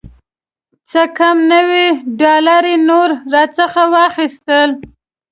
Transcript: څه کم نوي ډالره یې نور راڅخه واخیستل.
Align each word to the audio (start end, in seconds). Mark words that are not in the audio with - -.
څه 0.89 1.01
کم 1.17 1.37
نوي 1.53 1.85
ډالره 2.19 2.69
یې 2.73 2.77
نور 2.89 3.09
راڅخه 3.33 3.83
واخیستل. 3.93 4.69